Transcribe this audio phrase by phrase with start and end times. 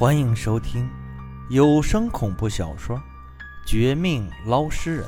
[0.00, 0.88] 欢迎收听
[1.50, 2.96] 有声恐怖小说
[3.66, 5.04] 《绝命捞尸人》，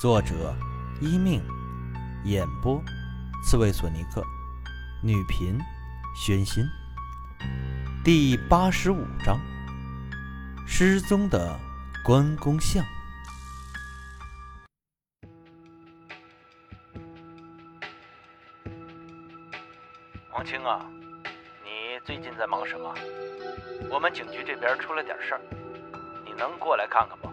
[0.00, 0.56] 作者
[1.02, 1.42] 一命，
[2.24, 2.82] 演播
[3.44, 4.24] 刺猬索尼克，
[5.02, 5.58] 女频
[6.16, 6.64] 宣心。
[8.02, 9.38] 第八十五章：
[10.66, 11.60] 失踪的
[12.02, 12.82] 关公像。
[20.32, 20.86] 王青啊，
[21.62, 22.94] 你最近在忙什么？
[23.88, 25.40] 我们警局这边出了点事儿，
[26.24, 27.30] 你能过来看看不？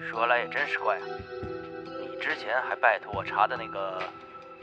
[0.00, 1.02] 说来也真是怪啊，
[2.00, 4.02] 你之前还拜托我查的那个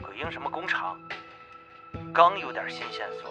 [0.02, 0.98] 鬼婴什么工厂，
[2.12, 3.30] 刚有点新线索，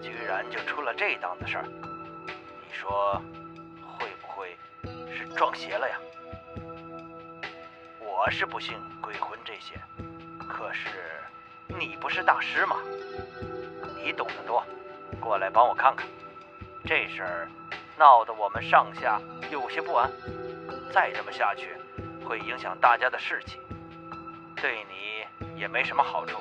[0.00, 1.64] 居然就出了这档子事儿。
[1.66, 3.20] 你说
[3.98, 4.56] 会不会
[5.12, 5.98] 是撞邪了呀？
[8.00, 9.80] 我是不信鬼魂这些，
[10.48, 10.88] 可是
[11.66, 12.76] 你不是大师吗？
[13.96, 14.64] 你懂得多。
[15.20, 16.06] 过来帮我看看，
[16.84, 17.48] 这事儿
[17.98, 20.10] 闹得我们上下有些不安，
[20.92, 21.76] 再这么下去
[22.24, 23.58] 会影响大家的士气，
[24.56, 26.38] 对你也没什么好处。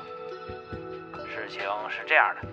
[1.30, 2.48] 事情是这样的，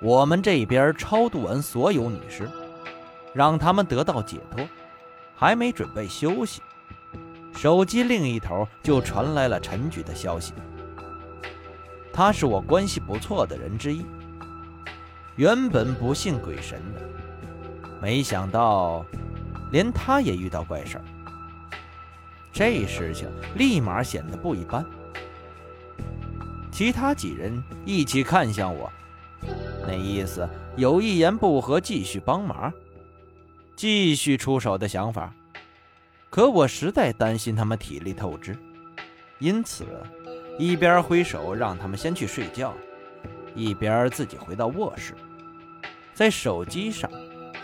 [0.00, 2.48] 我们这边超度完所有女尸，
[3.32, 4.66] 让他们得到解脱，
[5.36, 6.62] 还没准备休息，
[7.54, 10.52] 手机另一头就传来了陈局的消息。
[12.12, 14.04] 他是我关系不错的人之一。
[15.40, 17.00] 原本不信鬼神的，
[17.98, 19.06] 没想到
[19.72, 21.04] 连他也遇到怪事儿。
[22.52, 24.84] 这事情立马显得不一般。
[26.70, 28.92] 其他几人一起看向我，
[29.86, 32.70] 那意思有一言不合继续帮忙，
[33.74, 35.32] 继续出手的想法。
[36.28, 38.54] 可我实在担心他们体力透支，
[39.38, 39.86] 因此
[40.58, 42.74] 一边挥手让他们先去睡觉，
[43.54, 45.14] 一边自己回到卧室。
[46.14, 47.10] 在手机上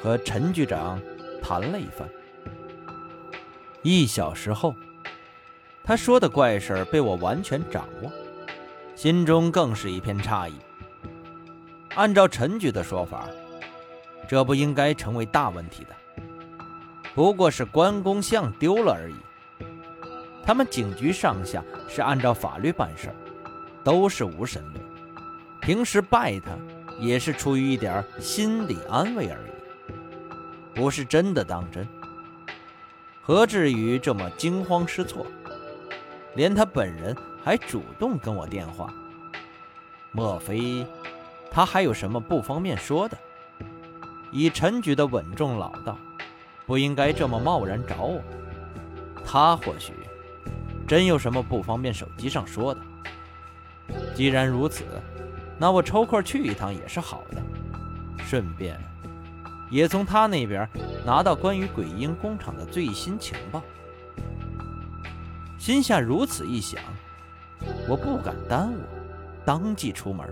[0.02, 1.00] 和陈局长
[1.42, 2.08] 谈了一番。
[3.83, 4.75] 一小时后，
[5.84, 8.11] 他说的怪事被我完全掌握，
[8.95, 10.55] 心中更是一片诧异。
[11.95, 13.29] 按照陈局的说法，
[14.29, 15.95] 这不应该成为大问题的，
[17.14, 19.17] 不过是关公像丢了而已。
[20.45, 23.11] 他们警局上下是按照法律办事，
[23.84, 24.84] 都是无神论，
[25.61, 26.52] 平时拜他。
[26.98, 31.86] 也是出于一点心理安慰而已，不是真的当真。
[33.23, 35.27] 何至于这么惊慌失措？
[36.34, 38.92] 连他本人还主动跟我电话，
[40.12, 40.86] 莫非
[41.51, 43.17] 他还有什么不方便说的？
[44.33, 45.98] 以陈局的稳重老道，
[46.67, 48.23] 不应该这么贸然找我。
[49.24, 49.92] 他或许
[50.86, 52.80] 真有什么不方便手机上说的。
[54.14, 54.84] 既然如此。
[55.58, 57.42] 那我抽空去一趟也是好的，
[58.24, 58.78] 顺便
[59.70, 60.68] 也从他那边
[61.05, 63.62] 拿到关于鬼婴工厂的最新情报。
[65.58, 66.80] 心下如此一想，
[67.89, 68.80] 我不敢耽误，
[69.45, 70.28] 当即出门，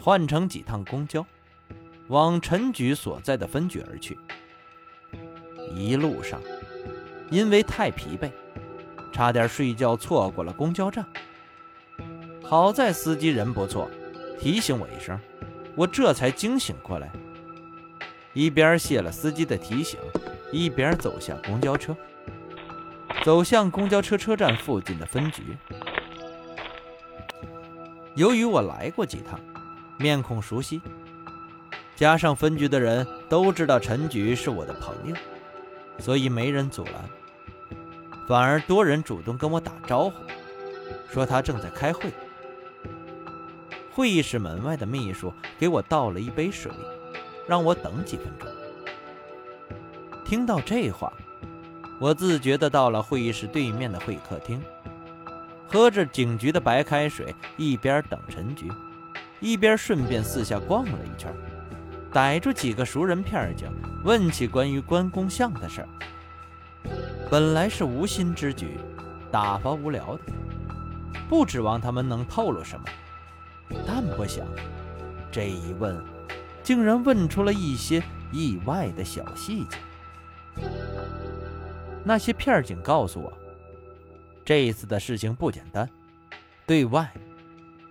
[0.00, 1.24] 换乘几趟公交，
[2.08, 4.18] 往陈局所在的分局而去。
[5.74, 6.40] 一路上，
[7.30, 8.30] 因为太疲惫，
[9.12, 11.04] 差点睡觉错过了公交站。
[12.42, 13.90] 好在司机人不错。
[14.38, 15.18] 提醒我一声，
[15.74, 17.10] 我这才惊醒过来。
[18.32, 19.98] 一边谢了司机的提醒，
[20.52, 21.96] 一边走向公交车，
[23.24, 25.56] 走向公交车车站附近的分局。
[28.14, 29.40] 由于我来过几趟，
[29.98, 30.80] 面孔熟悉，
[31.94, 35.16] 加上分局的人都知道陈局是我的朋友，
[35.98, 36.94] 所以没人阻拦，
[38.28, 40.12] 反而多人主动跟我打招呼，
[41.10, 42.10] 说他正在开会。
[43.96, 46.70] 会议室门外的秘书给我倒了一杯水，
[47.48, 48.46] 让我等几分钟。
[50.22, 51.10] 听到这话，
[51.98, 54.62] 我自觉地到了会议室对面的会客厅，
[55.66, 58.70] 喝着警局的白开水，一边等陈局，
[59.40, 61.34] 一边顺便四下逛了一圈，
[62.12, 63.66] 逮住几个熟人片儿警，
[64.04, 65.88] 问起关于关公像的事儿。
[67.30, 68.78] 本来是无心之举，
[69.32, 70.20] 打发无聊的，
[71.30, 72.84] 不指望他们能透露什么。
[73.86, 74.46] 但不想，
[75.30, 75.96] 这一问，
[76.62, 78.02] 竟然问出了一些
[78.32, 79.76] 意外的小细节。
[82.04, 83.32] 那些片警告诉我，
[84.44, 85.88] 这一次的事情不简单。
[86.64, 87.12] 对外，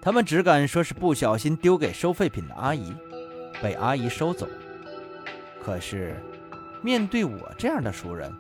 [0.02, 2.94] 他们只敢说是不小心丢给收废品的阿姨，
[3.62, 4.48] 被阿姨收走。
[5.62, 6.16] 可是，
[6.82, 8.32] 面对我这样的熟人，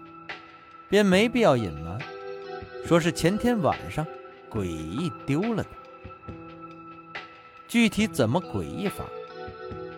[0.87, 1.99] 便没必要隐瞒，
[2.85, 4.05] 说是前天晚上
[4.49, 5.69] 诡异丢了的。
[7.75, 9.03] 具体怎么诡异法，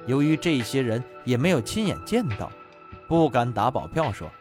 [0.08, 2.52] 由于这些人也没有亲眼见到，
[3.08, 4.32] 不敢打保票说。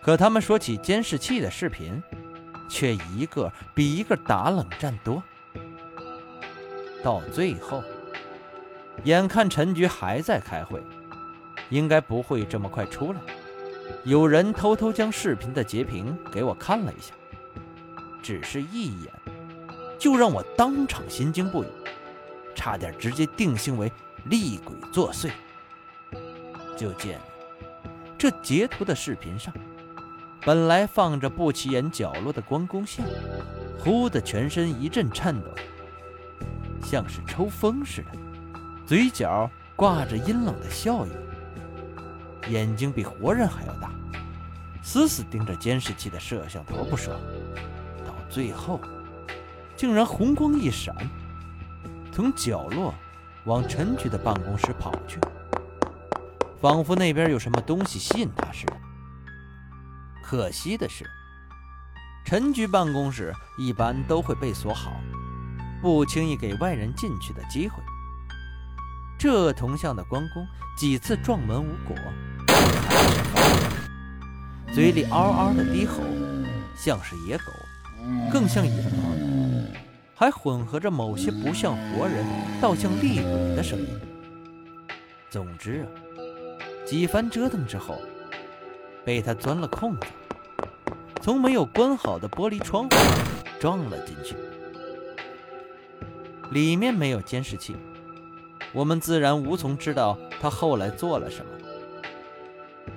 [0.00, 2.02] 可他们说起监视器的视频，
[2.66, 5.22] 却一个比一个打冷战多。
[7.04, 7.84] 到最后，
[9.04, 10.82] 眼看陈局还在开会，
[11.68, 13.20] 应该不会这么快出来。
[14.04, 17.12] 有人偷偷将视频的截屏给我看了一下，
[18.22, 19.12] 只是一眼，
[20.00, 21.68] 就让我当场心惊不已，
[22.54, 23.92] 差点直接定性为
[24.24, 25.30] 厉鬼作祟。
[26.74, 27.20] 就见
[28.16, 29.52] 这截图的视频上，
[30.40, 33.04] 本来放着不起眼角落的关公像，
[33.78, 35.48] 忽的全身一阵颤抖。
[36.82, 38.08] 像是抽风似的，
[38.86, 41.10] 嘴角挂着阴冷的笑意，
[42.48, 43.92] 眼睛比活人还要大，
[44.82, 47.12] 死死盯着监视器的摄像头不说，
[48.02, 48.80] 到最后
[49.80, 50.94] 竟然红光一闪，
[52.12, 52.92] 从角落
[53.46, 55.18] 往陈局的办公室跑去，
[56.60, 58.76] 仿佛那边有什么东西吸引他似的。
[60.22, 61.08] 可惜的是，
[62.26, 64.92] 陈局办公室一般都会被锁好。
[65.80, 67.82] 不轻易给外人进去的机会。
[69.18, 71.96] 这铜像的关公几次撞门无果，
[74.74, 76.02] 嘴里嗷嗷的低吼，
[76.76, 77.44] 像是野狗，
[78.30, 79.09] 更像野猫，
[80.20, 82.22] 还混合着某些不像活人，
[82.60, 83.86] 倒像厉鬼的声音。
[85.30, 85.88] 总之啊，
[86.84, 87.98] 几番折腾之后，
[89.02, 90.06] 被他钻了空子，
[91.22, 92.90] 从没有关好的玻璃窗户
[93.58, 94.36] 撞了进去。
[96.50, 97.74] 里面没有监视器，
[98.74, 101.52] 我们自然无从知道他后来做了什么。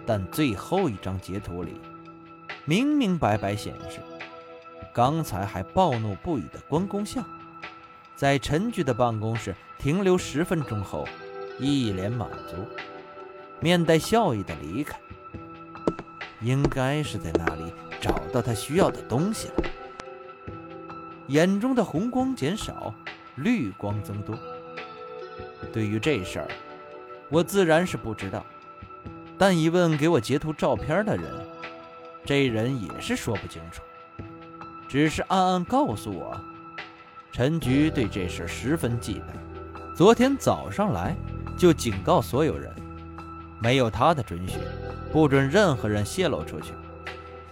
[0.05, 1.79] 但最后一张截图里，
[2.65, 4.01] 明明白白显示，
[4.93, 7.25] 刚才还暴怒不已的关公像，
[8.15, 11.05] 在陈局的办公室停留十分钟后，
[11.59, 12.55] 一脸满足，
[13.59, 14.97] 面带笑意的离开。
[16.41, 19.63] 应该是在那里找到他需要的东西了。
[21.27, 22.93] 眼中的红光减少。
[23.37, 24.37] 绿光增多。
[25.71, 26.47] 对于这事儿，
[27.29, 28.45] 我自然是不知道。
[29.39, 31.25] 但一问给我截图照片的人，
[32.23, 33.81] 这人也是说不清楚，
[34.87, 36.39] 只是暗暗告诉我，
[37.31, 39.95] 陈局对这事十分忌惮。
[39.95, 41.15] 昨天早上来
[41.57, 42.71] 就警告所有人，
[43.59, 44.57] 没有他的准许，
[45.11, 46.73] 不准任何人泄露出去，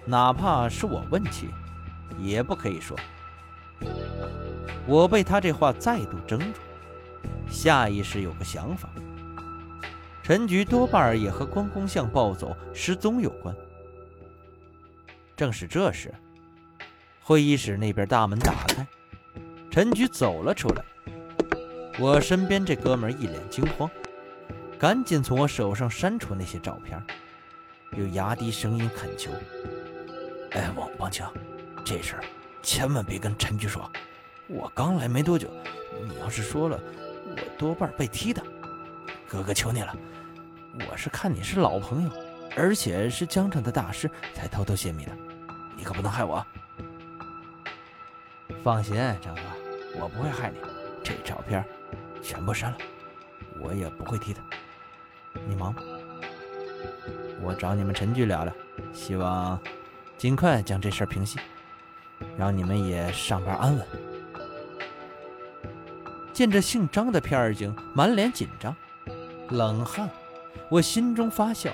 [0.05, 1.49] 哪怕是我问起，
[2.19, 2.97] 也不可以说。
[4.87, 6.59] 我被他这话再度怔住，
[7.47, 8.89] 下意识有个想法：
[10.23, 13.55] 陈局多半也和关公像暴走失踪有关。
[15.35, 16.13] 正是这时，
[17.31, 18.85] 会议室那边大门打开，
[19.69, 20.83] 陈局走了出来。
[21.97, 23.89] 我身边这哥们一脸惊慌，
[24.77, 27.01] 赶紧从我手上删除那些照片，
[27.93, 29.31] 又压低声音恳求
[30.51, 31.31] ：“哎，王王强，
[31.85, 32.23] 这事儿
[32.61, 33.89] 千万别跟陈局说。”
[34.49, 35.47] 我刚来没多久，
[36.05, 36.77] 你要是说了，
[37.29, 38.43] 我多半被踢的。
[39.25, 39.95] 哥哥，求你了，
[40.89, 42.11] 我是看你是老朋友，
[42.57, 45.13] 而且是江城的大师，才偷偷泄密的，
[45.77, 46.45] 你可不能害我。
[48.63, 49.41] 放心，张哥，
[49.99, 50.57] 我不会害你。
[51.03, 51.65] 这照片
[52.21, 52.77] 全部删了，
[53.59, 54.39] 我也不会踢的。
[55.47, 55.81] 你忙吧，
[57.41, 58.53] 我找你们陈局聊聊，
[58.93, 59.59] 希望
[60.15, 61.39] 尽快将这事儿平息，
[62.37, 63.87] 让你们也上班安稳。
[66.31, 68.75] 见着姓张的片警满脸紧张、
[69.49, 70.07] 冷汗，
[70.69, 71.71] 我心中发笑，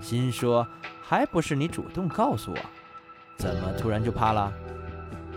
[0.00, 0.66] 心说：
[1.02, 2.58] 还不是你主动告诉我，
[3.36, 4.50] 怎么突然就怕了？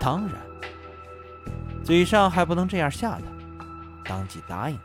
[0.00, 0.34] 当然，
[1.84, 3.24] 嘴上还不能这样吓他，
[4.04, 4.78] 当即答应。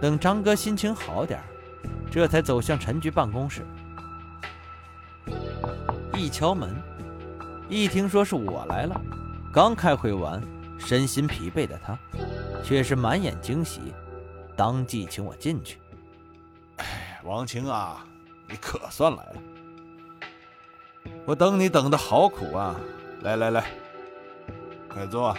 [0.00, 1.40] 等张哥心情好点
[2.10, 3.62] 这才走向陈局办公室。
[6.14, 6.74] 一敲门，
[7.68, 9.00] 一听说是我来了，
[9.52, 10.42] 刚开会完。
[10.76, 11.96] 身心疲惫的他，
[12.62, 13.80] 却是满眼惊喜，
[14.54, 15.78] 当即请我进去。
[16.76, 18.04] 哎，王晴啊，
[18.46, 19.34] 你可算来了！
[21.24, 22.76] 我等你等的好苦啊！
[23.22, 23.64] 来来来，
[24.94, 25.36] 快坐。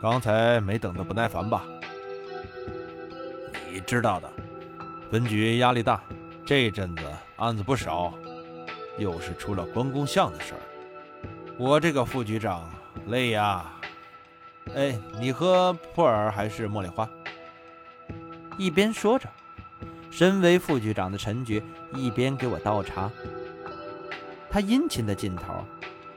[0.00, 1.64] 刚才没等的不耐烦吧？
[3.70, 4.30] 你知道的，
[5.10, 6.00] 分局压力大，
[6.46, 7.02] 这阵子
[7.36, 8.14] 案子不少，
[8.96, 10.60] 又是出了关公像的事儿，
[11.58, 12.70] 我这个副局长
[13.08, 13.66] 累呀。
[14.74, 17.08] 哎，你喝普洱还是茉莉花？
[18.56, 19.28] 一边说着，
[20.10, 21.62] 身为副局长的陈局
[21.92, 23.10] 一边给我倒茶。
[24.50, 25.64] 他殷勤的劲头，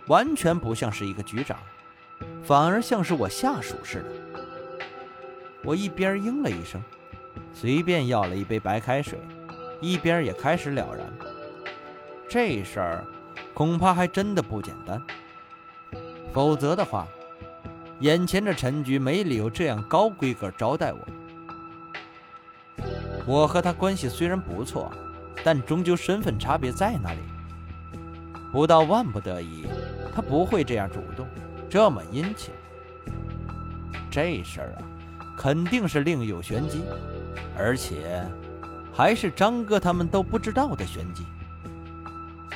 [0.07, 1.57] 完全不像是一个局长，
[2.43, 4.05] 反而像是我下属似的。
[5.63, 6.81] 我一边应了一声，
[7.53, 9.19] 随便要了一杯白开水，
[9.79, 11.05] 一边也开始了然。
[12.27, 13.05] 这事儿
[13.53, 15.01] 恐怕还真的不简单，
[16.33, 17.07] 否则的话，
[17.99, 20.99] 眼前这陈局没理由这样高规格招待我。
[23.27, 24.91] 我和他关系虽然不错，
[25.43, 27.19] 但终究身份差别在那里。
[28.51, 29.67] 不到万不得已，
[30.15, 31.27] 他不会这样主动，
[31.71, 32.53] 这么殷勤。
[34.11, 34.83] 这事儿啊，
[35.37, 36.81] 肯定是另有玄机，
[37.57, 38.27] 而且
[38.93, 41.25] 还是张哥他们都不知道的玄机。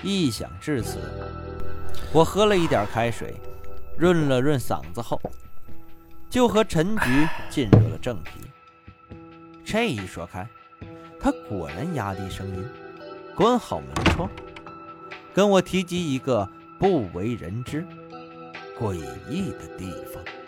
[0.04, 1.00] 一想至此，
[2.12, 3.34] 我喝了一点开水，
[3.98, 5.18] 润了润嗓子后，
[6.30, 8.32] 就和陈局进入了正题。
[9.64, 10.46] 这一说开，
[11.22, 12.66] 他果然压低声音，
[13.34, 14.30] 关好门窗，
[15.34, 16.46] 跟我提及一个
[16.78, 17.88] 不为人知、
[18.78, 18.96] 诡
[19.30, 20.45] 异的地方。